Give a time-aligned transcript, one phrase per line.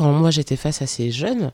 [0.00, 1.52] quand moi j'étais face à ces jeunes,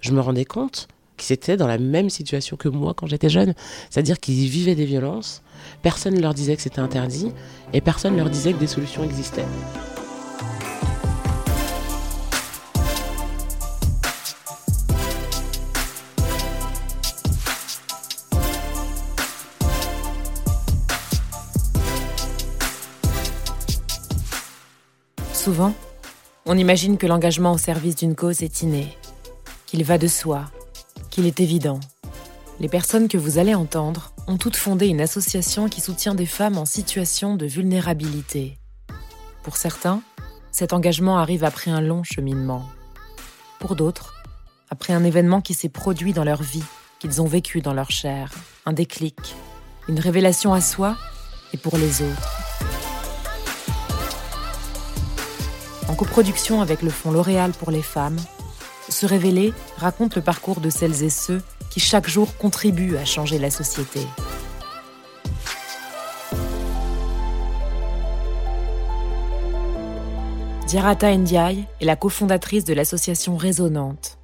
[0.00, 3.54] je me rendais compte qu'ils étaient dans la même situation que moi quand j'étais jeune.
[3.90, 5.40] C'est-à-dire qu'ils vivaient des violences,
[5.82, 7.30] personne ne leur disait que c'était interdit,
[7.72, 9.44] et personne ne leur disait que des solutions existaient.
[25.32, 25.72] Souvent,
[26.46, 28.96] on imagine que l'engagement au service d'une cause est inné,
[29.66, 30.44] qu'il va de soi,
[31.10, 31.80] qu'il est évident.
[32.60, 36.56] Les personnes que vous allez entendre ont toutes fondé une association qui soutient des femmes
[36.56, 38.58] en situation de vulnérabilité.
[39.42, 40.02] Pour certains,
[40.52, 42.64] cet engagement arrive après un long cheminement.
[43.58, 44.14] Pour d'autres,
[44.70, 46.64] après un événement qui s'est produit dans leur vie,
[47.00, 48.30] qu'ils ont vécu dans leur chair,
[48.64, 49.18] un déclic,
[49.88, 50.96] une révélation à soi
[51.52, 52.45] et pour les autres.
[55.96, 58.18] Coproduction avec le Fonds L'Oréal pour les femmes,
[58.88, 63.38] Se révéler raconte le parcours de celles et ceux qui chaque jour contribuent à changer
[63.38, 64.00] la société.
[70.68, 74.18] Diarata Ndiaye est la cofondatrice de l'association Résonante.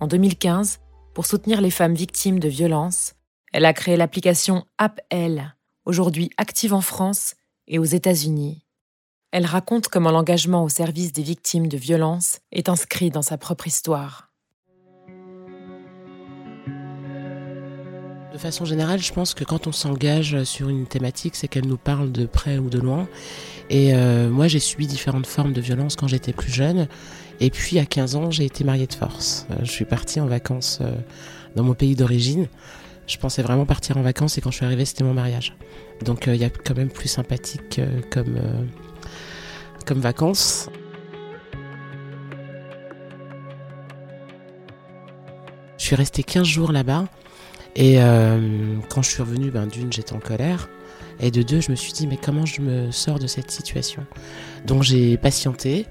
[0.00, 0.80] En 2015,
[1.14, 3.14] pour soutenir les femmes victimes de violences,
[3.52, 5.54] elle a créé l'application AppL,
[5.86, 7.36] aujourd'hui active en France
[7.68, 8.63] et aux États-Unis.
[9.36, 13.66] Elle raconte comment l'engagement au service des victimes de violences est inscrit dans sa propre
[13.66, 14.30] histoire.
[18.32, 21.76] De façon générale, je pense que quand on s'engage sur une thématique, c'est qu'elle nous
[21.76, 23.08] parle de près ou de loin.
[23.70, 26.86] Et euh, moi, j'ai subi différentes formes de violence quand j'étais plus jeune.
[27.40, 29.48] Et puis, à 15 ans, j'ai été mariée de force.
[29.50, 30.94] Euh, je suis partie en vacances euh,
[31.56, 32.46] dans mon pays d'origine.
[33.08, 35.56] Je pensais vraiment partir en vacances et quand je suis arrivée, c'était mon mariage.
[36.04, 38.38] Donc, il y a quand même plus sympathique comme
[39.84, 40.68] comme vacances.
[45.78, 47.06] Je suis restée 15 jours là-bas.
[47.76, 50.68] Et euh, quand je suis revenue, ben, d'une, j'étais en colère.
[51.20, 54.06] Et de deux, je me suis dit, mais comment je me sors de cette situation?
[54.64, 55.86] Donc j'ai patienté,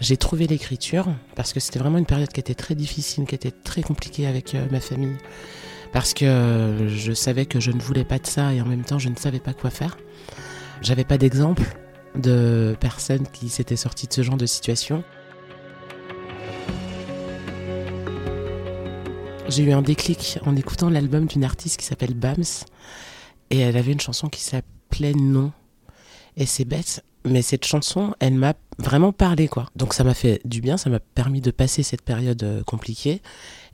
[0.00, 3.50] j'ai trouvé l'écriture, parce que c'était vraiment une période qui était très difficile, qui était
[3.50, 5.16] très compliquée avec euh, ma famille.
[5.92, 8.84] Parce que euh, je savais que je ne voulais pas de ça et en même
[8.84, 9.98] temps, je ne savais pas quoi faire.
[10.80, 11.64] J'avais pas d'exemple
[12.14, 15.04] de personnes qui s'étaient sorties de ce genre de situation.
[19.48, 22.44] J'ai eu un déclic en écoutant l'album d'une artiste qui s'appelle Bams
[23.50, 25.52] et elle avait une chanson qui s'appelait Non.
[26.36, 29.68] Et c'est bête, mais cette chanson, elle m'a vraiment parlé quoi.
[29.76, 33.20] Donc ça m'a fait du bien, ça m'a permis de passer cette période euh, compliquée.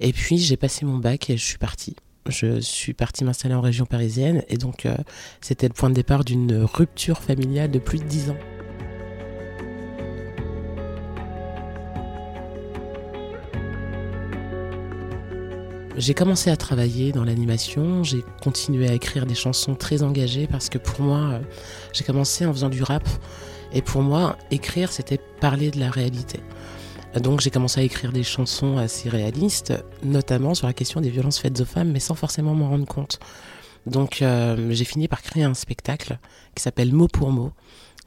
[0.01, 1.95] Et puis j'ai passé mon bac et je suis partie
[2.29, 4.97] je suis partie m'installer en région parisienne et donc euh,
[5.41, 8.37] c'était le point de départ d'une rupture familiale de plus de 10 ans.
[15.97, 20.69] J'ai commencé à travailler dans l'animation, j'ai continué à écrire des chansons très engagées parce
[20.69, 21.41] que pour moi, euh,
[21.93, 23.03] j'ai commencé en faisant du rap
[23.73, 26.41] et pour moi, écrire, c'était parler de la réalité.
[27.15, 31.39] Donc j'ai commencé à écrire des chansons assez réalistes, notamment sur la question des violences
[31.39, 33.19] faites aux femmes, mais sans forcément m'en rendre compte.
[33.87, 36.19] Donc euh, j'ai fini par créer un spectacle
[36.55, 37.53] qui s'appelle Mot pour mot,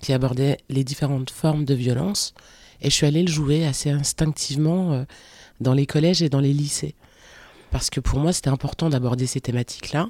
[0.01, 2.33] qui abordait les différentes formes de violence,
[2.81, 5.03] et je suis allée le jouer assez instinctivement euh,
[5.59, 6.95] dans les collèges et dans les lycées.
[7.71, 10.09] Parce que pour moi c'était important d'aborder ces thématiques-là,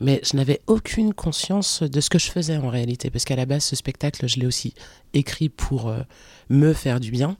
[0.00, 3.46] mais je n'avais aucune conscience de ce que je faisais en réalité, parce qu'à la
[3.46, 4.74] base ce spectacle je l'ai aussi
[5.14, 6.00] écrit pour euh,
[6.48, 7.36] me faire du bien.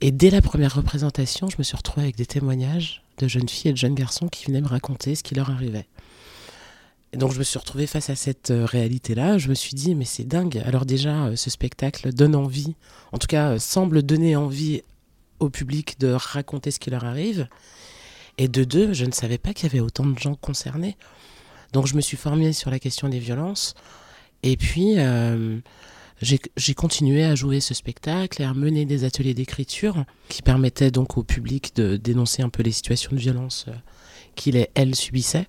[0.00, 3.70] Et dès la première représentation, je me suis retrouvée avec des témoignages de jeunes filles
[3.70, 5.86] et de jeunes garçons qui venaient me raconter ce qui leur arrivait.
[7.12, 9.38] Et donc je me suis retrouvée face à cette euh, réalité-là.
[9.38, 10.62] Je me suis dit, mais c'est dingue.
[10.66, 12.74] Alors déjà, euh, ce spectacle donne envie,
[13.12, 14.82] en tout cas semble donner envie
[15.38, 17.48] au public de raconter ce qui leur arrive.
[18.38, 20.96] Et de deux, je ne savais pas qu'il y avait autant de gens concernés.
[21.72, 23.74] Donc je me suis formée sur la question des violences.
[24.42, 24.96] Et puis,
[26.22, 31.18] j'ai continué à jouer ce spectacle et à mener des ateliers d'écriture qui permettaient donc
[31.18, 33.72] au public de dénoncer un peu les situations de violence euh,
[34.34, 35.46] qu'il et elle subissaient.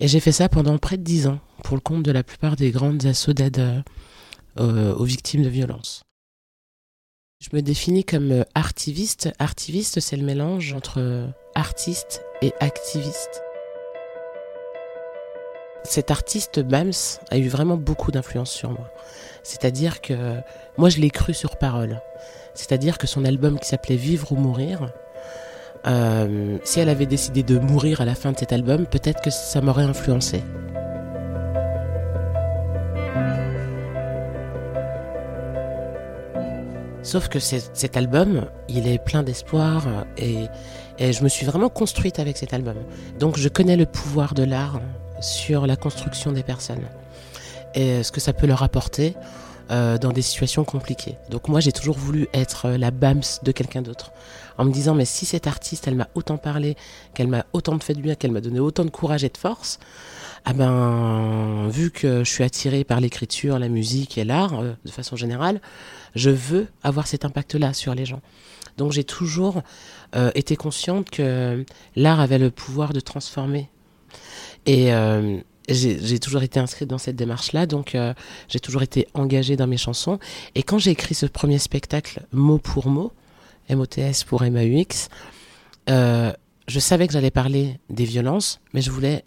[0.00, 2.56] Et j'ai fait ça pendant près de dix ans pour le compte de la plupart
[2.56, 3.84] des grandes assauts d'aide
[4.58, 6.02] euh, aux victimes de violences.
[7.40, 9.30] Je me définis comme artiviste.
[9.38, 13.42] Artiviste, c'est le mélange entre artiste et activiste.
[15.84, 16.92] Cet artiste Bams
[17.30, 18.88] a eu vraiment beaucoup d'influence sur moi.
[19.42, 20.36] C'est-à-dire que
[20.78, 22.00] moi je l'ai cru sur parole.
[22.54, 24.92] C'est-à-dire que son album qui s'appelait Vivre ou mourir,
[25.86, 29.30] euh, si elle avait décidé de mourir à la fin de cet album, peut-être que
[29.30, 30.42] ça m'aurait influencé.
[37.02, 40.46] Sauf que cet album, il est plein d'espoir et,
[40.98, 42.76] et je me suis vraiment construite avec cet album.
[43.18, 44.80] Donc je connais le pouvoir de l'art
[45.22, 46.86] sur la construction des personnes
[47.74, 49.14] et ce que ça peut leur apporter
[49.70, 51.16] euh, dans des situations compliquées.
[51.30, 54.12] Donc moi j'ai toujours voulu être la BAMS de quelqu'un d'autre
[54.58, 56.76] en me disant mais si cette artiste elle m'a autant parlé,
[57.14, 59.78] qu'elle m'a autant fait du bien, qu'elle m'a donné autant de courage et de force,
[60.44, 64.90] ah ben vu que je suis attirée par l'écriture, la musique et l'art euh, de
[64.90, 65.60] façon générale,
[66.16, 68.20] je veux avoir cet impact-là sur les gens.
[68.76, 69.62] Donc j'ai toujours
[70.16, 71.64] euh, été consciente que
[71.96, 73.70] l'art avait le pouvoir de transformer.
[74.66, 75.38] Et euh,
[75.68, 77.96] j'ai toujours été inscrite dans cette démarche-là, donc
[78.48, 80.18] j'ai toujours été engagée dans mes chansons.
[80.54, 83.12] Et quand j'ai écrit ce premier spectacle mot pour mot,
[83.70, 85.08] MOTS pour MAUX,
[85.88, 86.32] euh,
[86.68, 89.24] je savais que j'allais parler des violences, mais je voulais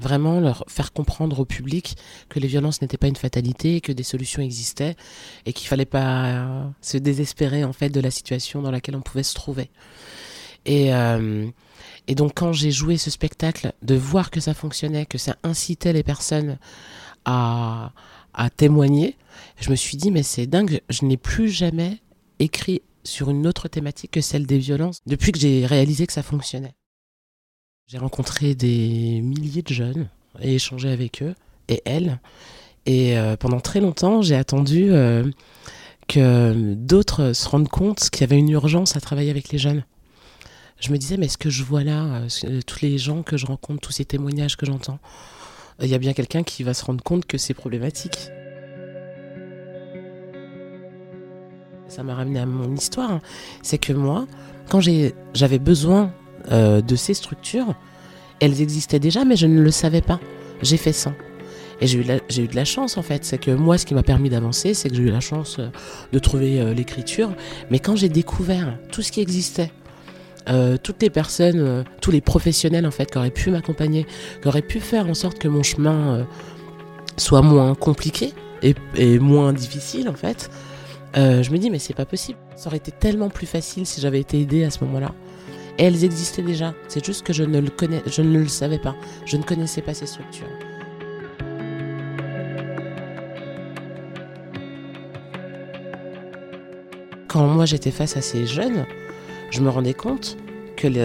[0.00, 1.96] vraiment leur faire comprendre au public
[2.28, 4.96] que les violences n'étaient pas une fatalité, que des solutions existaient
[5.44, 9.24] et qu'il fallait pas se désespérer en fait de la situation dans laquelle on pouvait
[9.24, 9.70] se trouver.
[10.68, 11.46] Et, euh,
[12.08, 15.94] et donc quand j'ai joué ce spectacle, de voir que ça fonctionnait, que ça incitait
[15.94, 16.58] les personnes
[17.24, 17.92] à,
[18.34, 19.16] à témoigner,
[19.58, 21.98] je me suis dit mais c'est dingue, je n'ai plus jamais
[22.38, 26.22] écrit sur une autre thématique que celle des violences depuis que j'ai réalisé que ça
[26.22, 26.74] fonctionnait.
[27.86, 30.10] J'ai rencontré des milliers de jeunes
[30.42, 31.34] et échangé avec eux
[31.68, 32.20] et elles.
[32.84, 35.24] Et euh, pendant très longtemps, j'ai attendu euh,
[36.08, 39.84] que d'autres se rendent compte qu'il y avait une urgence à travailler avec les jeunes.
[40.80, 43.46] Je me disais, mais ce que je vois là, euh, tous les gens que je
[43.46, 44.98] rencontre, tous ces témoignages que j'entends,
[45.82, 48.30] il y a bien quelqu'un qui va se rendre compte que c'est problématique.
[51.88, 53.20] ça m'a ramené à mon histoire, hein.
[53.62, 54.26] c'est que moi,
[54.68, 56.12] quand j'avais besoin
[56.52, 57.74] euh, de ces structures,
[58.40, 60.20] elles existaient déjà, mais je ne le savais pas.
[60.62, 61.12] J'ai fait ça.
[61.80, 63.24] Et j'ai eu, eu, de la chance en fait.
[63.24, 65.68] C'est que moi, ce qui m'a permis d'avancer, c'est que j'ai eu la chance euh,
[66.12, 67.34] de trouver euh, l'écriture.
[67.70, 69.72] Mais quand j'ai découvert tout ce qui existait,
[70.82, 74.06] toutes les personnes, tous les professionnels en fait, qui auraient pu m'accompagner,
[74.40, 76.26] qui auraient pu faire en sorte que mon chemin
[77.18, 80.50] soit moins compliqué et, moins difficile en fait,
[81.16, 82.38] euh, je me dis mais c'est pas possible.
[82.56, 85.12] Ça aurait été tellement plus facile si j'avais été aidée à ce moment-là.
[85.78, 86.74] Et elles existaient déjà.
[86.88, 87.60] C'est juste que je ne
[88.06, 88.96] je ne le savais pas.
[89.24, 90.46] Je ne connaissais pas ces structures.
[97.28, 98.86] Quand moi j'étais face à ces jeunes,
[99.50, 100.36] je me rendais compte
[100.76, 100.98] qu'ils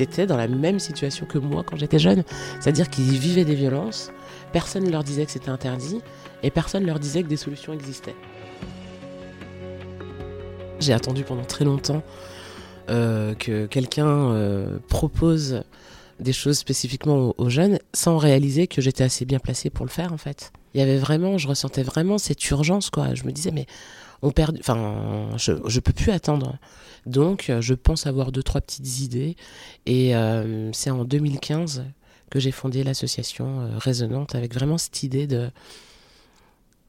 [0.00, 2.24] étaient dans la même situation que moi quand j'étais jeune.
[2.60, 4.10] C'est-à-dire qu'ils vivaient des violences,
[4.52, 6.00] personne ne leur disait que c'était interdit
[6.42, 8.16] et personne ne leur disait que des solutions existaient.
[10.80, 12.02] J'ai attendu pendant très longtemps
[12.90, 15.62] euh, que quelqu'un euh, propose
[16.20, 20.12] des choses spécifiquement aux, jeunes sans réaliser que j'étais assez bien placée pour le faire
[20.12, 20.52] en fait.
[20.74, 23.14] Il y avait vraiment, je ressentais vraiment cette urgence quoi.
[23.14, 23.66] Je me disais mais
[24.22, 26.58] on perd, enfin je, je peux plus attendre.
[27.06, 29.36] Donc je pense avoir deux trois petites idées
[29.86, 31.84] et euh, c'est en 2015
[32.30, 35.50] que j'ai fondé l'association Résonante avec vraiment cette idée de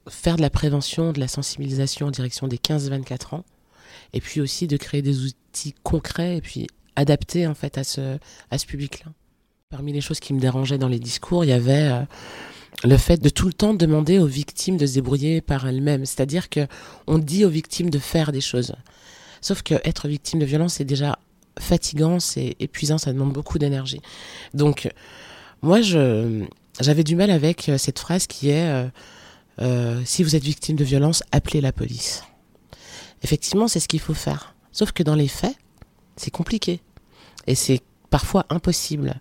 [0.09, 3.45] faire de la prévention, de la sensibilisation en direction des 15-24 ans
[4.13, 8.17] et puis aussi de créer des outils concrets et puis adaptés en fait à ce,
[8.51, 9.11] à ce public-là.
[9.69, 12.01] Parmi les choses qui me dérangeaient dans les discours, il y avait euh,
[12.83, 16.05] le fait de tout le temps demander aux victimes de se débrouiller par elles-mêmes.
[16.05, 16.67] C'est-à-dire que
[17.07, 18.75] on dit aux victimes de faire des choses.
[19.41, 21.17] Sauf que être victime de violence, c'est déjà
[21.59, 24.01] fatigant, c'est épuisant, ça demande beaucoup d'énergie.
[24.53, 24.89] Donc,
[25.61, 26.45] moi, je,
[26.79, 28.87] j'avais du mal avec euh, cette phrase qui est euh,
[29.59, 32.23] euh, si vous êtes victime de violence, appelez la police
[33.23, 34.55] effectivement, c'est ce qu'il faut faire.
[34.71, 35.55] Sauf que dans les faits,
[36.15, 36.81] c'est compliqué.
[37.47, 39.19] Et c'est parfois impossible.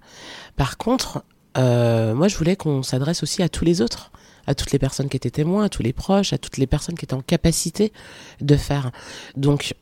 [0.56, 1.24] Par contre,
[1.56, 4.10] euh, moi, je voulais qu'on s'adresse aussi à tous les autres,
[4.46, 6.96] à toutes les personnes qui étaient témoins, à tous les proches, à toutes les personnes
[6.96, 7.92] qui étaient en capacité
[8.40, 8.90] de faire.
[9.36, 9.74] Donc,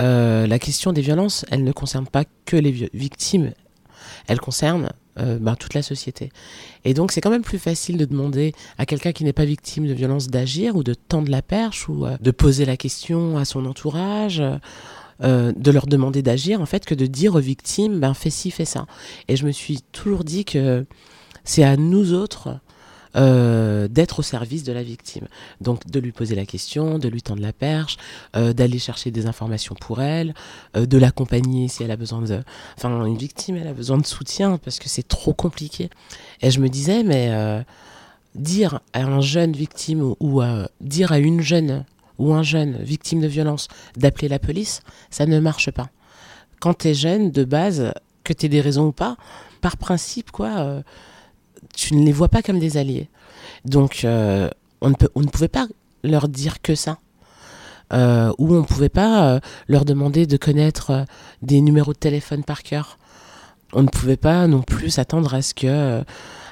[0.00, 3.52] euh, la question des violences, elle ne concerne pas que les victimes,
[4.26, 6.30] elle concerne euh, ben, toute la société.
[6.84, 9.88] Et donc c'est quand même plus facile de demander à quelqu'un qui n'est pas victime
[9.88, 13.66] de violence d'agir ou de tendre la perche ou de poser la question à son
[13.66, 14.42] entourage.
[15.20, 18.64] De leur demander d'agir en fait que de dire aux victimes ben fais ci fais
[18.64, 18.86] ça
[19.26, 20.86] et je me suis toujours dit que
[21.44, 22.60] c'est à nous autres
[23.16, 25.26] euh, d'être au service de la victime.
[25.62, 27.96] Donc de lui poser la question, de lui tendre la perche,
[28.36, 30.34] euh, d'aller chercher des informations pour elle,
[30.76, 32.42] euh, de l'accompagner si elle a besoin de...
[32.76, 35.88] Enfin, une victime, elle a besoin de soutien parce que c'est trop compliqué.
[36.42, 37.64] Et je me disais, mais
[38.34, 40.42] dire à un jeune victime ou, ou
[40.80, 41.84] dire à une jeune
[42.18, 45.88] ou un jeune victime de violence d'appeler la police, ça ne marche pas.
[46.60, 47.92] Quand tu es jeune, de base,
[48.22, 49.16] que tu aies des raisons ou pas,
[49.60, 50.82] par principe, quoi
[51.78, 53.08] tu ne les vois pas comme des alliés.
[53.64, 55.68] Donc, euh, on, ne peut, on ne pouvait pas
[56.02, 56.98] leur dire que ça.
[57.92, 61.04] euh, où on ne pouvait pas euh, leur demander de connaître euh,
[61.40, 62.98] des numéros de téléphone par cœur.
[63.72, 66.02] On ne pouvait pas non plus s'attendre à ce que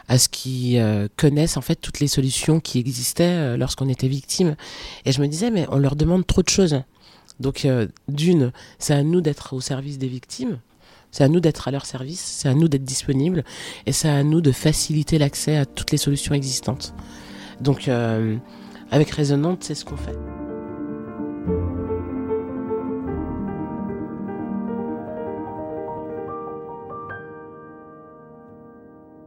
[0.09, 4.54] ce qu'ils connaissent en fait toutes les solutions qui existaient lorsqu'on était victime.
[5.06, 6.83] Et je me disais mais on leur demande trop de choses.
[7.40, 7.66] Donc
[8.06, 10.59] d'une, c'est à nous d'être au service des victimes.
[11.16, 13.42] C'est à nous d'être à leur service, c'est à nous d'être disponibles
[13.87, 16.92] et c'est à nous de faciliter l'accès à toutes les solutions existantes.
[17.62, 17.88] Donc
[18.90, 20.14] avec Résonante, c'est ce qu'on fait.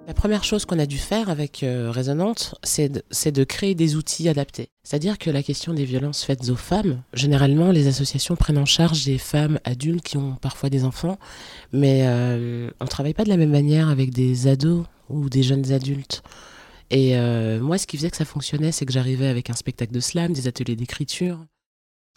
[0.09, 4.27] La première chose qu'on a dû faire avec euh, Résonante, c'est de, créer des outils
[4.27, 4.69] adaptés.
[4.81, 9.05] C'est-à-dire que la question des violences faites aux femmes, généralement, les associations prennent en charge
[9.05, 11.19] des femmes adultes qui ont parfois des enfants,
[11.73, 15.43] mais euh, on ne travaille pas de la même manière avec des ados ou des
[15.43, 16.23] jeunes adultes.
[16.89, 19.93] Et euh, moi, ce qui faisait que ça fonctionnait, c'est que j'arrivais avec un spectacle
[19.93, 21.37] de slam, des ateliers d'écriture.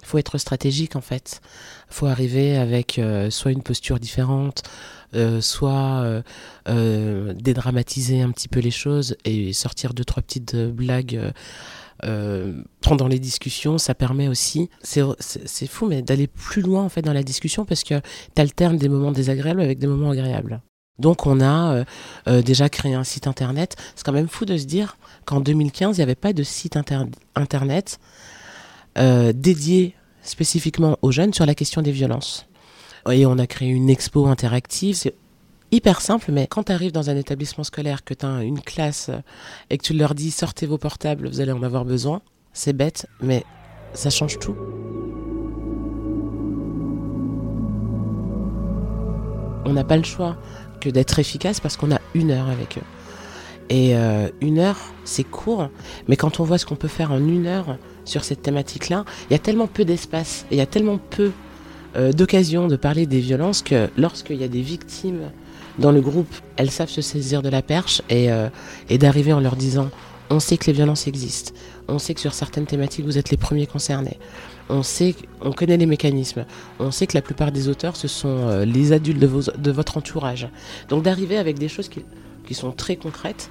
[0.02, 1.40] Il faut être stratégique en fait.
[1.90, 4.62] Il faut arriver avec soit une posture différente,
[5.14, 6.22] euh, soit euh,
[6.70, 11.32] euh, dédramatiser un petit peu les choses et sortir deux trois petites blagues
[12.80, 17.12] pendant les discussions, ça permet aussi, c'est fou, mais d'aller plus loin en fait dans
[17.12, 18.00] la discussion parce que
[18.34, 20.62] tu alternes des moments désagréables avec des moments agréables.
[20.98, 21.84] Donc on a
[22.42, 23.76] déjà créé un site internet.
[23.94, 26.76] C'est quand même fou de se dire qu'en 2015, il n'y avait pas de site
[27.36, 28.00] internet
[28.96, 32.46] dédié spécifiquement aux jeunes sur la question des violences.
[33.10, 34.94] Et on a créé une expo interactive.
[34.94, 35.14] C'est
[35.72, 39.10] hyper simple, mais quand tu arrives dans un établissement scolaire, que tu as une classe
[39.70, 42.22] et que tu leur dis sortez vos portables, vous allez en avoir besoin,
[42.52, 43.44] c'est bête, mais
[43.94, 44.56] ça change tout.
[49.64, 50.36] On n'a pas le choix
[50.80, 52.84] que d'être efficace parce qu'on a une heure avec eux.
[53.68, 55.68] Et euh, une heure, c'est court,
[56.08, 59.32] mais quand on voit ce qu'on peut faire en une heure sur cette thématique-là, il
[59.32, 61.32] y a tellement peu d'espace, il y a tellement peu
[61.94, 65.30] euh, d'occasion de parler des violences que lorsqu'il y a des victimes
[65.78, 68.48] dans le groupe, elles savent se saisir de la perche et, euh,
[68.88, 69.90] et d'arriver en leur disant
[70.30, 71.52] on sait que les violences existent,
[71.88, 74.18] on sait que sur certaines thématiques vous êtes les premiers concernés,
[74.70, 76.46] on sait, on connaît les mécanismes,
[76.78, 80.48] on sait que la plupart des auteurs ce sont euh, les adultes de, votre entourage.
[80.88, 83.50] Donc d'arriver avec des choses qui, sont très concrètes,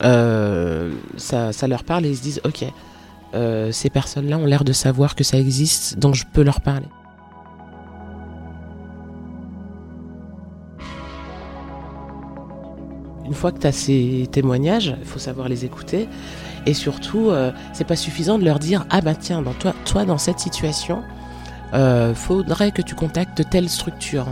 [0.00, 2.64] ça, ça, leur parle et ils se disent ok,
[3.32, 6.88] ces personnes-là ont l'air de savoir que ça existe, donc je peux leur parler.
[13.28, 16.08] Une fois que tu as ces témoignages, il faut savoir les écouter.
[16.64, 19.44] Et surtout, euh, c'est pas suffisant de leur dire Ah ben tiens,
[19.84, 21.02] toi dans cette situation,
[21.74, 24.26] euh, faudrait que tu contactes telle structure.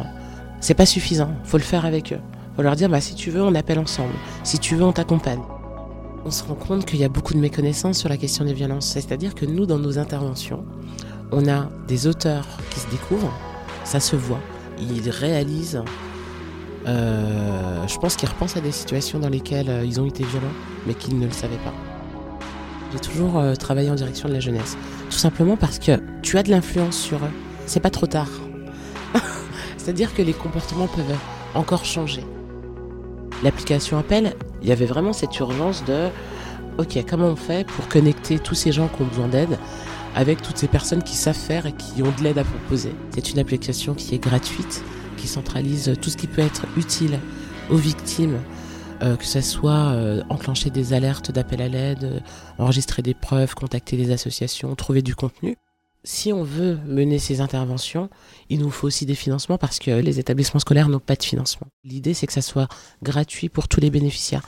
[0.60, 2.20] C'est pas suffisant, faut le faire avec eux.
[2.56, 4.14] Faut leur dire bah, si tu veux, on appelle ensemble.
[4.44, 5.42] Si tu veux, on t'accompagne.
[6.26, 8.87] On se rend compte qu'il y a beaucoup de méconnaissances sur la question des violences.
[8.87, 10.64] C'est-à-dire que nous, dans nos interventions,
[11.30, 13.33] on a des auteurs qui se découvrent,
[13.85, 14.40] ça se voit.
[14.80, 15.85] Ils réalisent
[16.88, 20.52] euh, je pense qu'ils repensent à des situations dans lesquelles euh, ils ont été violents,
[20.87, 21.73] mais qu'ils ne le savaient pas.
[22.92, 24.76] J'ai toujours euh, travaillé en direction de la jeunesse.
[25.09, 27.33] Tout simplement parce que tu as de l'influence sur eux.
[27.66, 28.30] C'est pas trop tard.
[29.76, 31.18] C'est-à-dire que les comportements peuvent
[31.54, 32.25] encore changer.
[33.42, 36.08] L'application Appel, il y avait vraiment cette urgence de
[36.78, 39.58] OK, comment on fait pour connecter tous ces gens qui ont besoin d'aide
[40.14, 42.92] avec toutes ces personnes qui savent faire et qui ont de l'aide à proposer.
[43.10, 44.82] C'est une application qui est gratuite,
[45.18, 47.20] qui centralise tout ce qui peut être utile
[47.70, 48.38] aux victimes,
[49.02, 52.20] euh, que ce soit euh, enclencher des alertes d'appel à l'aide, euh,
[52.58, 55.56] enregistrer des preuves, contacter des associations, trouver du contenu.
[56.08, 58.08] Si on veut mener ces interventions,
[58.48, 61.66] il nous faut aussi des financements parce que les établissements scolaires n'ont pas de financement.
[61.82, 62.68] L'idée, c'est que ça soit
[63.02, 64.42] gratuit pour tous les bénéficiaires.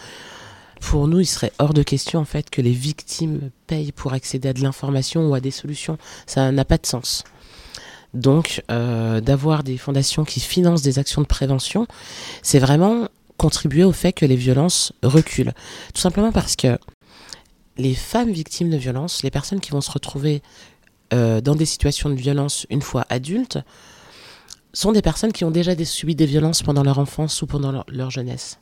[0.80, 4.50] Pour nous, il serait hors de question en fait que les victimes payent pour accéder
[4.50, 5.98] à de l'information ou à des solutions.
[6.26, 7.24] Ça n'a pas de sens.
[8.14, 11.88] Donc, euh, d'avoir des fondations qui financent des actions de prévention,
[12.40, 15.54] c'est vraiment contribuer au fait que les violences reculent.
[15.92, 16.78] Tout simplement parce que
[17.78, 20.40] les femmes victimes de violences, les personnes qui vont se retrouver
[21.12, 23.58] euh, dans des situations de violence une fois adultes,
[24.72, 28.10] sont des personnes qui ont déjà subi des violences pendant leur enfance ou pendant leur,
[28.10, 28.58] jeunesse.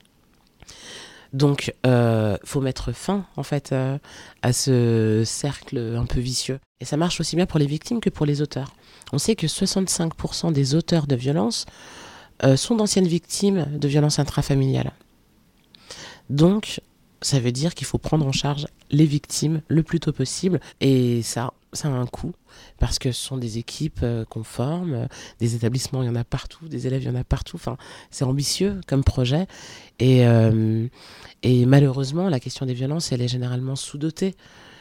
[1.33, 3.99] Donc, euh, faut mettre fin en fait euh,
[4.43, 6.61] à ce cercle un peu vicieux.
[6.81, 8.73] Et ça marche aussi bien pour les victimes que pour les auteurs.
[9.13, 11.67] On sait que 65% des auteurs de violences
[12.57, 14.93] sont d'anciennes victimes de violences intrafamiliales.
[16.29, 16.81] Donc,
[17.23, 20.61] ça veut dire qu'il faut prendre en charge les victimes le plus tôt possible.
[20.81, 22.33] Et ça, ça a un coût,
[22.79, 25.07] parce que ce sont des équipes euh, qu'on forme, euh,
[25.41, 27.57] des établissements, il y en a partout, des élèves, il y en a partout.
[27.57, 27.77] Enfin,
[28.11, 29.47] c'est ambitieux comme projet.
[29.99, 30.25] Et,
[31.43, 34.35] et malheureusement, la question des violences, elle est généralement sous-dotée.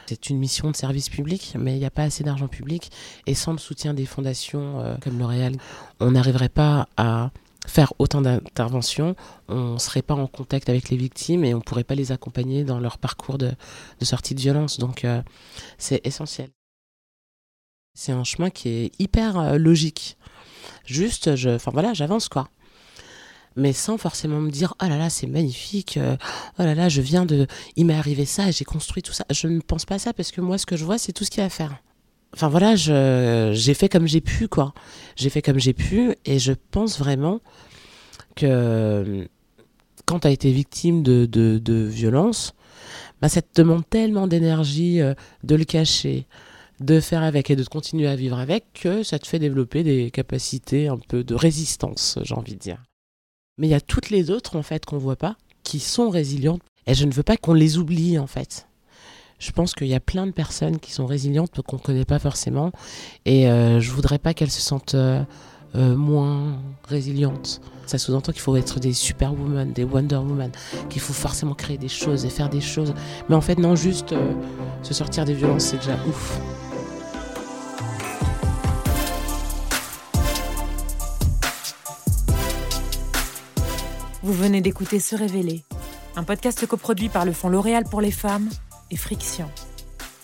[0.08, 2.90] C'est une mission de service public, mais il n'y a pas assez d'argent public.
[3.26, 5.56] Et sans le soutien des fondations euh, comme L'Oréal,
[5.98, 7.30] on n'arriverait pas à
[7.66, 9.16] faire autant d'interventions,
[9.48, 12.12] on ne serait pas en contact avec les victimes et on ne pourrait pas les
[12.12, 13.52] accompagner dans leur parcours de,
[14.02, 14.78] sortie de violence.
[14.78, 15.22] Donc euh,
[15.78, 16.50] c'est essentiel.
[17.94, 20.16] C'est un chemin qui est hyper euh, logique.
[20.84, 22.48] Juste, enfin voilà, j'avance quoi
[23.56, 26.16] mais sans forcément me dire oh là là c'est magnifique euh,
[26.58, 29.48] oh là là je viens de il m'est arrivé ça j'ai construit tout ça je
[29.48, 31.30] ne pense pas à ça parce que moi ce que je vois c'est tout ce
[31.30, 31.76] qu'il y a à faire
[32.36, 34.74] enfin voilà j'ai fait comme j'ai pu quoi
[35.16, 37.40] j'ai fait comme j'ai pu et je pense vraiment
[38.36, 39.28] que
[40.04, 42.54] quand tu as été victime de, de, de violence
[43.20, 46.26] bah, ça te demande tellement d'énergie euh, de le cacher
[46.80, 50.10] de faire avec et de continuer à vivre avec que ça te fait développer des
[50.10, 52.82] capacités un peu de résistance j'ai envie de dire
[53.58, 56.62] mais il y a toutes les autres, en fait, qu'on voit pas, qui sont résilientes.
[56.86, 58.65] Et je ne veux pas qu'on les oublie, en fait.
[59.38, 62.18] Je pense qu'il y a plein de personnes qui sont résilientes, qu'on ne connaît pas
[62.18, 62.72] forcément.
[63.26, 65.22] Et euh, je voudrais pas qu'elles se sentent euh,
[65.74, 67.60] euh, moins résilientes.
[67.84, 70.50] Ça sous-entend qu'il faut être des superwoman, des Wonder Woman,
[70.88, 72.94] qu'il faut forcément créer des choses et faire des choses.
[73.28, 74.14] Mais en fait, non, juste
[74.82, 76.40] se sortir des violences, c'est déjà ouf.
[84.22, 85.62] Vous venez d'écouter Se Révéler,
[86.16, 88.48] un podcast coproduit par le Fonds L'Oréal pour les femmes
[88.94, 89.50] Friction.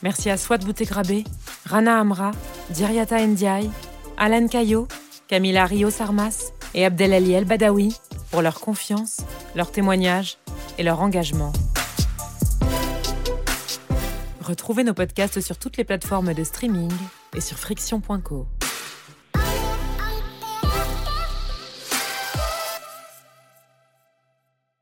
[0.02, 1.24] Merci à Swat Boutegrabé,
[1.66, 2.30] Rana Amra,
[2.70, 3.70] Diriata Ndiaye,
[4.16, 4.86] Alan Caillot,
[5.26, 7.96] Camila Rio Sarmas et Abdelali El Badawi
[8.30, 9.18] pour leur confiance,
[9.56, 10.38] leur témoignage
[10.78, 11.52] et leur engagement.
[14.40, 16.90] Retrouvez nos podcasts sur toutes les plateformes de streaming
[17.34, 18.46] et sur friction.co.